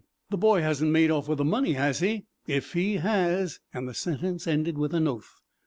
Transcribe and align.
The 0.31 0.37
boy 0.37 0.63
hasn't 0.63 0.89
made 0.91 1.11
off 1.11 1.27
with 1.27 1.37
the 1.37 1.45
money, 1.45 1.73
has 1.73 1.99
he? 1.99 2.25
If 2.47 2.73
he 2.73 2.95
has" 2.95 3.59
and 3.71 3.87
the 3.87 3.93
sentence 3.93 4.47
ended 4.47 4.75
with 4.79 4.95
an 4.95 5.07
oath. 5.07 5.39